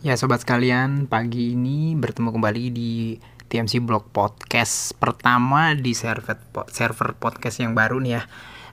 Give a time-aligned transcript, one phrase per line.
[0.00, 3.20] Ya sobat sekalian, pagi ini bertemu kembali di
[3.52, 6.40] TMC Blog Podcast pertama di server
[6.72, 8.22] server podcast yang baru nih ya.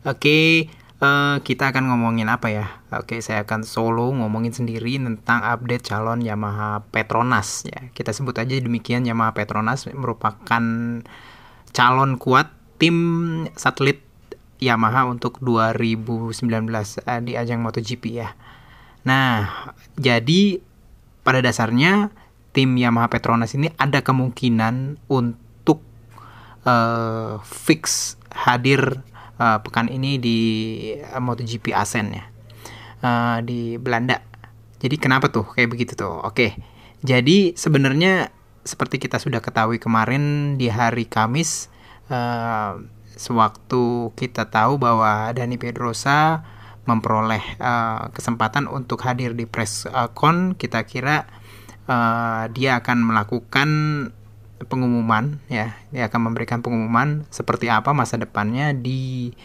[0.08, 0.72] Oke,
[1.04, 2.80] uh, kita akan ngomongin apa ya?
[2.96, 7.92] Oke, saya akan solo ngomongin sendiri tentang update calon Yamaha Petronas ya.
[7.92, 10.64] Kita sebut aja demikian Yamaha Petronas merupakan
[11.76, 12.96] calon kuat tim
[13.60, 14.00] satelit
[14.64, 18.32] Yamaha untuk 2019 uh, di ajang MotoGP ya.
[19.04, 20.64] Nah, jadi
[21.28, 22.08] pada dasarnya
[22.56, 25.84] tim Yamaha Petronas ini ada kemungkinan untuk
[26.64, 29.04] uh, fix hadir
[29.36, 30.40] uh, pekan ini di
[31.04, 32.24] uh, MotoGP Asen ya
[33.04, 34.24] uh, di Belanda.
[34.80, 36.24] Jadi kenapa tuh kayak begitu tuh?
[36.24, 36.56] Oke,
[37.04, 38.32] jadi sebenarnya
[38.64, 41.68] seperti kita sudah ketahui kemarin di hari Kamis,
[42.08, 42.80] uh,
[43.20, 46.46] sewaktu kita tahu bahwa Dani Pedrosa
[46.88, 50.56] memperoleh uh, kesempatan untuk hadir di press uh, con.
[50.56, 51.28] Kita kira
[51.86, 53.70] uh, dia akan melakukan
[54.66, 55.76] pengumuman ya.
[55.92, 59.36] Dia akan memberikan pengumuman seperti apa masa depannya di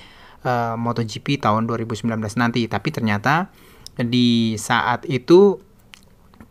[0.47, 2.65] uh, MotoGP tahun 2019 nanti.
[2.71, 3.51] Tapi ternyata
[3.99, 5.61] di saat itu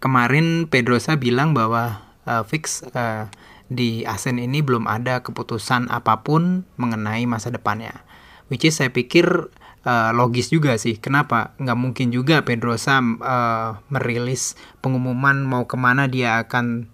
[0.03, 3.31] kemarin Pedrosa bilang bahwa uh, fix uh,
[3.71, 8.03] di Asen ini belum ada keputusan apa pun mengenai masa depannya.
[8.51, 9.47] Which is saya pikir
[9.85, 10.97] uh, logis juga sih.
[10.97, 11.53] Kenapa?
[11.57, 16.89] Nggak mungkin juga Pedrosa uh, merilis pengumuman mau ke mana dia akan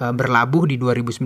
[0.00, 1.24] uh, berlabuh di 2019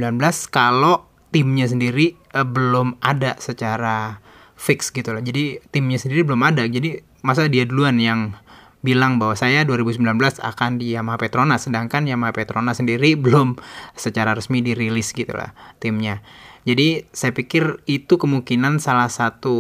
[0.51, 4.19] kalau timnya sendiri uh, belum ada secara
[4.59, 5.23] fix gitu loh.
[5.23, 6.67] Jadi timnya sendiri belum ada.
[6.67, 8.37] Jadi masa dia duluan yang
[8.81, 10.05] bilang bahwa saya 2019
[10.41, 13.61] akan di Yamaha Petronas sedangkan Yamaha Petronas sendiri belum
[13.97, 16.25] secara resmi dirilis gitu lah timnya.
[16.69, 19.57] Jadi saya pikir itu kemungkinan salah satu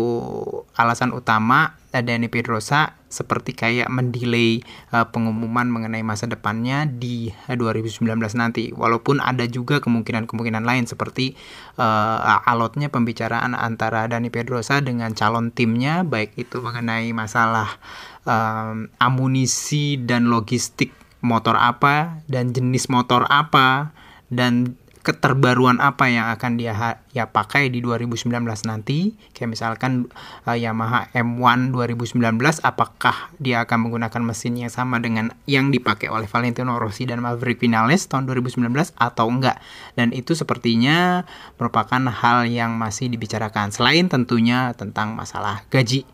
[0.77, 4.62] alasan utama Dani Pedrosa seperti kayak mendelay
[4.94, 8.06] uh, pengumuman mengenai masa depannya di 2019
[8.38, 8.70] nanti.
[8.70, 11.34] Walaupun ada juga kemungkinan-kemungkinan lain seperti
[11.82, 17.83] uh, alotnya pembicaraan antara Dani Pedrosa dengan calon timnya baik itu mengenai masalah
[18.25, 23.92] um, amunisi dan logistik motor apa dan jenis motor apa
[24.33, 26.77] dan keterbaruan apa yang akan dia
[27.17, 28.29] ya pakai di 2019
[28.69, 30.13] nanti kayak misalkan
[30.45, 32.20] uh, Yamaha M1 2019
[32.61, 37.64] apakah dia akan menggunakan mesin yang sama dengan yang dipakai oleh Valentino Rossi dan Maverick
[37.64, 38.61] Vinales tahun 2019
[39.01, 39.57] atau enggak
[39.97, 41.25] dan itu sepertinya
[41.57, 46.05] merupakan hal yang masih dibicarakan selain tentunya tentang masalah gaji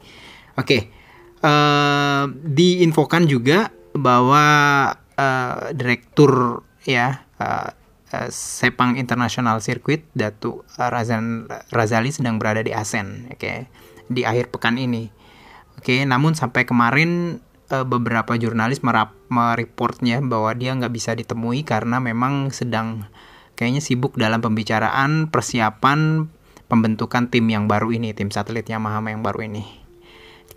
[0.54, 0.95] oke okay.
[1.46, 4.44] Uh, diinfokan juga bahwa
[5.14, 7.70] uh, direktur ya uh,
[8.06, 13.56] Eh, Sepang International Circuit Datu Razan Razali sedang berada di Asen, oke, okay,
[14.06, 15.10] di akhir pekan ini.
[15.74, 17.42] Oke, okay, namun sampai kemarin
[17.74, 23.10] uh, beberapa jurnalis merap mereportnya bahwa dia nggak bisa ditemui karena memang sedang
[23.58, 26.30] kayaknya sibuk dalam pembicaraan persiapan
[26.70, 29.85] pembentukan tim yang baru ini, tim satelit Yamaha yang baru ini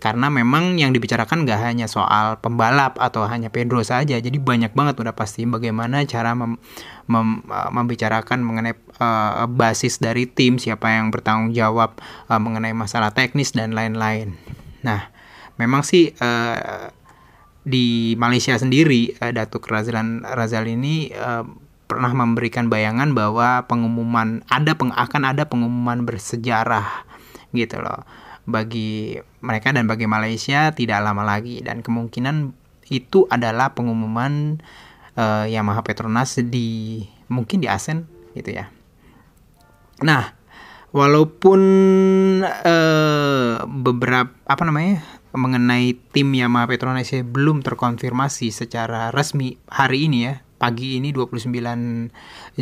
[0.00, 4.96] karena memang yang dibicarakan gak hanya soal pembalap atau hanya Pedro saja jadi banyak banget
[4.96, 6.56] udah pasti bagaimana cara mem,
[7.04, 12.00] mem, uh, membicarakan mengenai uh, basis dari tim siapa yang bertanggung jawab
[12.32, 14.40] uh, mengenai masalah teknis dan lain-lain.
[14.80, 15.12] Nah
[15.60, 16.88] memang sih uh,
[17.60, 21.44] di Malaysia sendiri uh, Datuk Razlan Razal ini uh,
[21.84, 27.04] pernah memberikan bayangan bahwa pengumuman ada peng, akan ada pengumuman bersejarah
[27.52, 28.06] gitu loh
[28.50, 32.52] bagi mereka dan bagi Malaysia tidak lama lagi dan kemungkinan
[32.90, 34.58] itu adalah pengumuman
[35.14, 37.00] uh, Yamaha Petronas di
[37.30, 38.68] mungkin di ASEAN gitu ya.
[40.02, 40.34] Nah,
[40.90, 41.60] walaupun
[42.42, 50.42] uh, beberapa apa namanya mengenai tim Yamaha Petronas belum terkonfirmasi secara resmi hari ini ya
[50.60, 51.48] pagi ini 29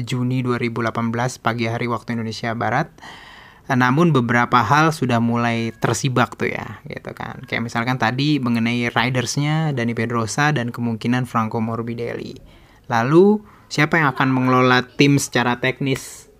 [0.06, 0.94] Juni 2018
[1.42, 2.92] pagi hari waktu Indonesia Barat
[3.76, 7.44] namun beberapa hal sudah mulai tersibak tuh ya gitu kan.
[7.44, 12.40] Kayak misalkan tadi mengenai ridersnya Dani Pedrosa dan kemungkinan Franco Morbidelli.
[12.88, 16.32] Lalu siapa yang akan mengelola tim secara teknis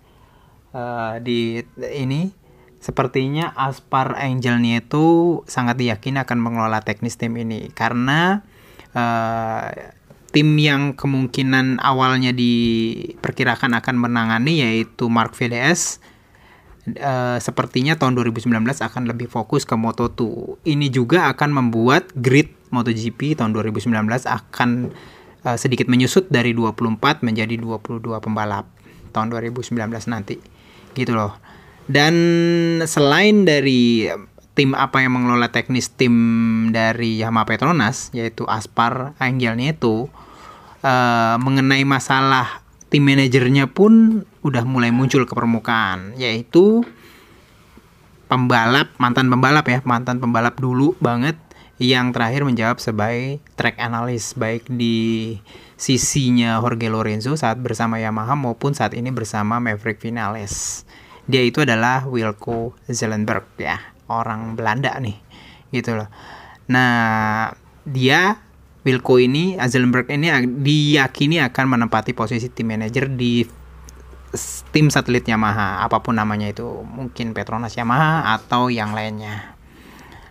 [0.73, 1.61] uh, di
[1.93, 2.33] ini?
[2.79, 7.69] Sepertinya Aspar Angel Nieto sangat yakin akan mengelola teknis tim ini.
[7.75, 8.41] Karena
[8.97, 9.69] uh,
[10.33, 16.01] tim yang kemungkinan awalnya diperkirakan akan menangani yaitu Mark VDS
[16.97, 20.21] uh, sepertinya tahun 2019 akan lebih fokus ke Moto2.
[20.65, 23.93] Ini juga akan membuat grid MotoGP tahun 2019
[24.25, 24.69] akan
[25.45, 28.65] uh, sedikit menyusut dari 24 menjadi 22 pembalap
[29.13, 29.75] tahun 2019
[30.09, 30.41] nanti.
[30.97, 31.37] Gitu loh.
[31.89, 32.15] Dan
[32.85, 34.05] selain dari
[34.53, 36.13] tim apa yang mengelola teknis tim
[36.69, 40.11] dari Yamaha Petronas yaitu Aspar Angel Nieto
[40.83, 42.61] uh, mengenai masalah
[42.91, 46.85] tim manajernya pun udah mulai muncul ke permukaan yaitu
[48.29, 51.35] pembalap mantan pembalap ya mantan pembalap dulu banget
[51.79, 55.39] yang terakhir menjawab sebagai track analyst baik di
[55.79, 60.83] sisinya Jorge Lorenzo saat bersama Yamaha maupun saat ini bersama Maverick Vinales.
[61.23, 63.79] Dia itu adalah Wilco Zelenberg ya,
[64.11, 65.15] orang Belanda nih.
[65.71, 66.11] Gitu loh.
[66.67, 67.47] Nah,
[67.87, 68.43] dia
[68.83, 73.47] Wilco ini Zelenberg ini diyakini akan menempati posisi tim manager di
[74.79, 79.59] tim satelit Yamaha, apa pun namanya itu, mungkin Petronas Yamaha atau yang lainnya.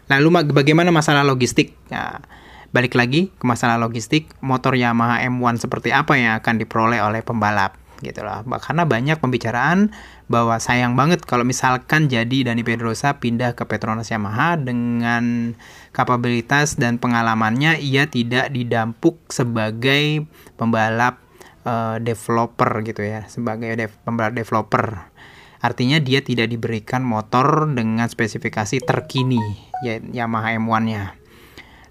[0.09, 1.77] Lalu bagaimana masalah logistik?
[1.93, 2.25] Ya,
[2.73, 7.77] balik lagi ke masalah logistik, motor Yamaha M1 seperti apa yang akan diperoleh oleh pembalap
[8.01, 8.41] gitu loh.
[8.57, 9.93] Karena banyak pembicaraan
[10.33, 15.53] bahwa sayang banget kalau misalkan jadi Dani Pedrosa pindah ke Petronas Yamaha dengan
[15.93, 20.25] kapabilitas dan pengalamannya ia tidak didampuk sebagai
[20.57, 21.28] pembalap
[21.65, 23.93] uh, developer gitu ya, sebagai dev,
[24.35, 25.11] developer
[25.59, 29.43] Artinya dia tidak diberikan motor dengan spesifikasi terkini
[29.83, 31.19] ya Yamaha M1-nya.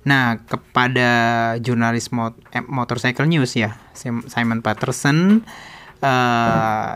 [0.07, 1.11] Nah, kepada
[1.59, 3.75] jurnalis mot eh, Motorcycle News ya,
[4.31, 5.43] Simon Patterson
[5.99, 6.95] uh,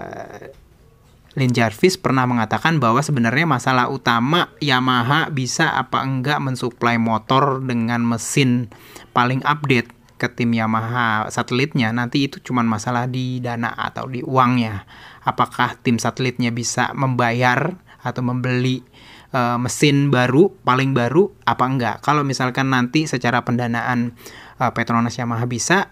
[1.35, 7.99] Lin Jarvis pernah mengatakan bahwa sebenarnya masalah utama Yamaha bisa apa enggak mensuplai motor dengan
[8.03, 8.71] mesin
[9.11, 9.91] paling update
[10.21, 14.85] ke tim Yamaha satelitnya nanti itu cuma masalah di dana atau di uangnya.
[15.25, 17.73] Apakah tim satelitnya bisa membayar
[18.05, 18.85] atau membeli
[19.33, 21.95] uh, mesin baru paling baru apa enggak?
[22.05, 24.13] Kalau misalkan nanti secara pendanaan
[24.61, 25.89] uh, Petronas Yamaha bisa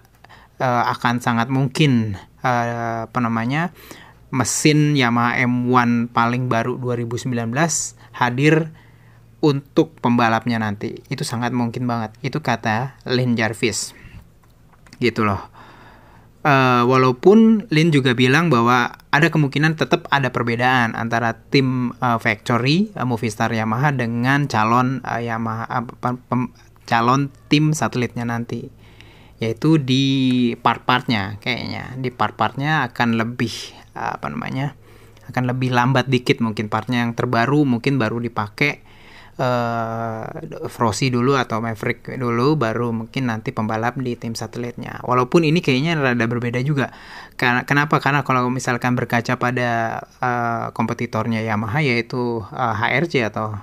[0.62, 2.14] uh, akan sangat mungkin
[2.46, 3.74] uh, apa namanya
[4.30, 7.34] mesin Yamaha M1 paling baru 2019
[8.14, 8.70] hadir
[9.42, 11.02] untuk pembalapnya nanti.
[11.10, 12.14] Itu sangat mungkin banget.
[12.22, 13.98] Itu kata Lin Jarvis
[15.00, 15.42] gitu loh.
[16.40, 22.96] Uh, walaupun Lin juga bilang bahwa ada kemungkinan tetap ada perbedaan antara tim uh, factory
[22.96, 26.56] uh, Movistar Yamaha dengan calon uh, Yamaha uh, pem,
[26.88, 28.72] calon tim satelitnya nanti
[29.44, 30.04] yaitu di
[30.64, 31.96] part-partnya kayaknya.
[32.00, 34.80] Di part-partnya akan lebih apa namanya
[35.28, 38.82] akan lebih lambat dikit mungkin partnya yang terbaru mungkin baru dipakai
[39.40, 45.00] uh, dulu atau Maverick dulu baru mungkin nanti pembalap di tim satelitnya.
[45.08, 46.92] Walaupun ini kayaknya rada berbeda juga.
[47.40, 48.04] Karena kenapa?
[48.04, 53.56] Karena kalau misalkan berkaca pada uh, kompetitornya Yamaha yaitu uh, eh, HRC atau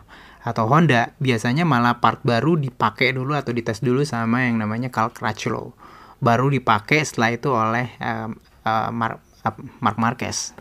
[0.46, 5.10] atau Honda, biasanya malah part baru dipakai dulu atau dites dulu sama yang namanya Cal
[5.10, 5.74] Crutchlow.
[6.22, 8.30] Baru dipakai setelah itu oleh uh,
[8.64, 10.54] uh, Mark, uh, Mark Marquez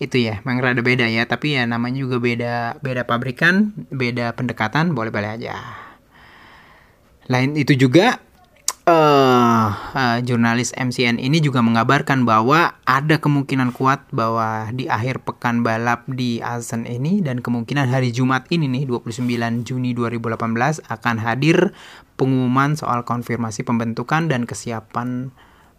[0.00, 1.28] itu ya memang rada beda ya.
[1.28, 5.60] Tapi ya namanya juga beda beda pabrikan beda pendekatan boleh boleh aja.
[7.28, 8.18] Lain itu juga
[8.90, 15.62] uh, uh, jurnalis MCN ini juga mengabarkan bahwa ada kemungkinan kuat bahwa di akhir pekan
[15.62, 19.22] balap di Asen ini dan kemungkinan hari Jumat ini nih 29
[19.62, 21.76] Juni 2018 akan hadir
[22.16, 25.30] pengumuman soal konfirmasi pembentukan dan kesiapan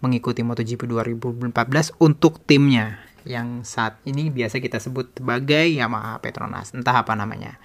[0.02, 2.98] mengikuti MotoGP 2014 untuk timnya
[3.28, 7.58] yang saat ini biasa kita sebut sebagai Yamaha Petronas, entah apa namanya.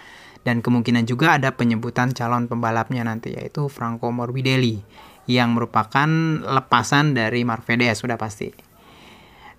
[0.47, 4.79] Dan kemungkinan juga ada penyebutan calon pembalapnya nanti yaitu Franco Morbidelli
[5.27, 6.07] yang merupakan
[6.47, 8.55] lepasan dari Marvedes sudah pasti.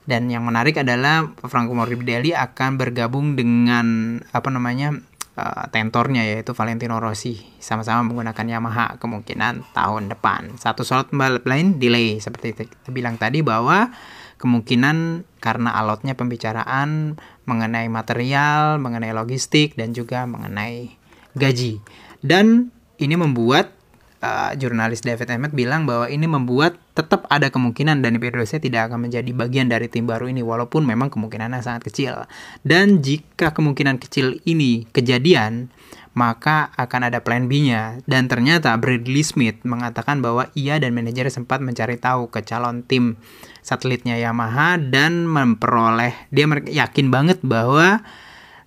[0.07, 4.95] Dan yang menarik adalah Franco Morbidelli akan bergabung dengan apa namanya
[5.35, 10.55] uh, tentornya yaitu Valentino Rossi sama-sama menggunakan Yamaha kemungkinan tahun depan.
[10.55, 13.91] Satu slot pembalap lain delay seperti kita bilang tadi bahwa
[14.37, 17.17] kemungkinan karena alotnya pembicaraan
[17.49, 20.93] mengenai material, mengenai logistik, dan juga mengenai
[21.37, 21.81] gaji.
[22.21, 23.77] Dan ini membuat
[24.21, 29.09] uh, jurnalis David Emmett bilang bahwa ini membuat tetap ada kemungkinan Dani Pedrosa tidak akan
[29.09, 32.25] menjadi bagian dari tim baru ini walaupun memang kemungkinannya sangat kecil.
[32.65, 35.69] Dan jika kemungkinan kecil ini kejadian,
[36.17, 38.01] maka akan ada plan B-nya.
[38.09, 43.21] Dan ternyata Bradley Smith mengatakan bahwa ia dan manajer sempat mencari tahu ke calon tim
[43.61, 48.01] satelitnya Yamaha dan memperoleh dia yakin banget bahwa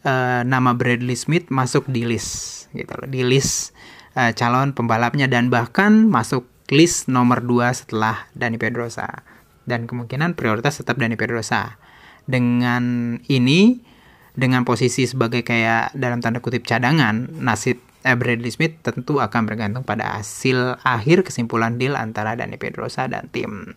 [0.06, 3.74] uh, nama Bradley Smith masuk di list gitu loh, di list
[4.14, 9.26] uh, calon pembalapnya dan bahkan masuk list nomor 2 setelah Dani Pedrosa.
[9.66, 11.82] Dan kemungkinan prioritas tetap Dani Pedrosa.
[12.30, 13.82] Dengan ini
[14.40, 17.76] dengan posisi sebagai kayak dalam tanda kutip cadangan, nasib
[18.08, 23.28] eh, Bradley Smith tentu akan bergantung pada hasil akhir kesimpulan deal antara Dani Pedrosa dan
[23.28, 23.76] tim.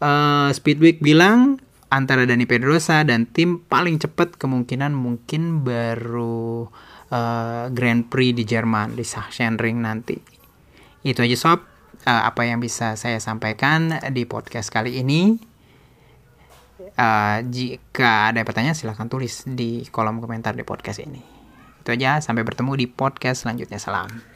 [0.00, 6.68] Uh, Speedweek bilang antara Dani Pedrosa dan tim paling cepat kemungkinan mungkin baru
[7.10, 10.16] uh, Grand Prix di Jerman di Sachsenring nanti.
[11.02, 11.60] Itu aja sob.
[12.08, 15.49] uh, apa yang bisa saya sampaikan di podcast kali ini.
[16.94, 21.20] Uh, jika ada pertanyaan silahkan tulis di kolom komentar di podcast ini.
[21.80, 23.80] Itu aja, sampai bertemu di podcast selanjutnya.
[23.80, 24.29] Salam.